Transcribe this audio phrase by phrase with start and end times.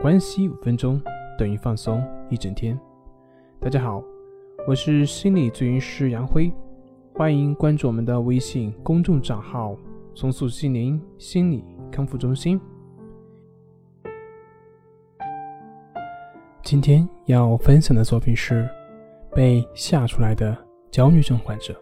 [0.00, 0.98] 关系五分钟
[1.36, 2.78] 等于放松一整天。
[3.60, 4.02] 大家好，
[4.66, 6.50] 我是心理咨询师杨辉，
[7.12, 9.76] 欢迎关注我们的微信公众账号
[10.16, 12.58] “重塑心灵心理康复中心”。
[16.64, 18.66] 今天要分享的作品是
[19.34, 20.56] 被吓出来的
[20.90, 21.78] 焦虑症患者。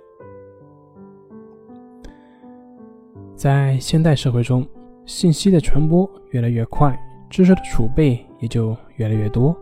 [3.37, 4.67] 在现代社会中，
[5.07, 7.01] 信息的传播越来越快。
[7.31, 9.57] 知识的储备也就越来越多，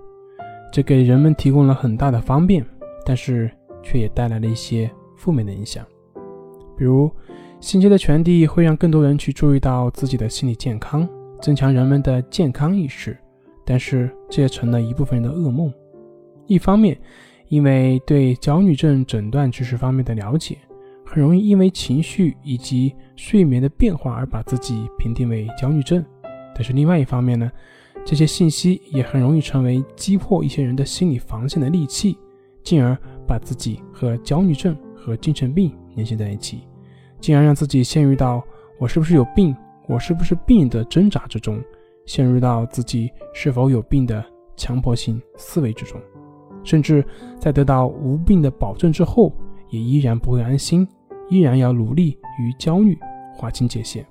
[0.72, 2.64] 这给人们提供了很大的方便，
[3.04, 3.50] 但是
[3.82, 5.84] 却也带来了一些负面的影响。
[6.76, 7.10] 比如，
[7.60, 11.08] 信息的传递会让更多人去注意到自己的心理健康，
[11.40, 13.16] 增强人们的健康意识，
[13.64, 15.72] 但是这也成了一部分人的噩梦。
[16.46, 16.96] 一方面，
[17.48, 20.58] 因为对焦虑症诊断知识方面的了解，
[21.04, 26.04] 很容易因为情绪以及睡眠的变化而把自己评定为焦虑症。
[26.58, 27.52] 但是另外一方面呢，
[28.02, 32.16] 这些信息也很容易成为击破一些人的心理防线的利器，
[32.62, 36.60] 进而把自己和焦虑症和精神病联系在一起，
[37.20, 38.42] 进而让自己陷入到
[38.78, 39.54] 我是不是有病，
[39.86, 41.62] 我是不是病的挣扎之中，
[42.06, 44.24] 陷入到自己是否有病的
[44.56, 46.00] 强迫性思维之中，
[46.64, 47.04] 甚至
[47.38, 49.30] 在得到无病的保证之后，
[49.68, 50.88] 也依然不会安心，
[51.28, 52.96] 依然要努力与焦虑
[53.34, 54.06] 划清界限。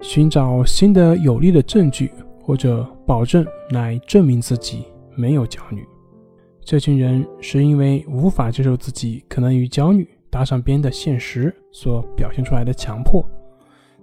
[0.00, 2.10] 寻找新的有力的证据
[2.42, 4.84] 或者保证来证明自己
[5.14, 5.86] 没有焦虑。
[6.62, 13.24] 这群人是因为无法接受自己可能与焦虑搭上边的现实所表现出来的强迫，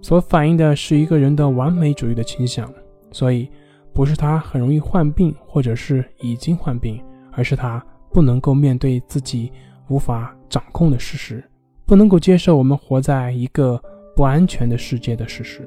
[0.00, 2.72] 所反映的是一个人的完美主义的倾向。
[3.10, 3.48] 所以，
[3.92, 7.02] 不是他很容易患病或者是已经患病，
[7.32, 9.50] 而是他不能够面对自己
[9.88, 11.42] 无法掌控的事实，
[11.86, 13.82] 不能够接受我们活在一个
[14.14, 15.66] 不安全的世界的事实。